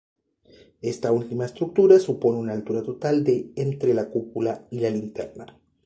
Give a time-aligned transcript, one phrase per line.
[0.81, 5.59] Esta última estructura supone una altura total de entre la cúpula y la linterna.